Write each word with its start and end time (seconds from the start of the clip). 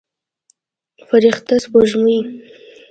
فرشته 1.07 1.53
سپوږمۍ 1.63 2.17